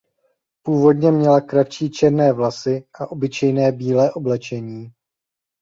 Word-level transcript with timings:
Původně 0.63 1.11
měla 1.11 1.41
kratší 1.41 1.89
černé 1.89 2.33
vlasy 2.33 2.85
a 2.99 3.11
obyčejné 3.11 3.71
bílé 3.71 4.13
oblečení. 4.13 4.93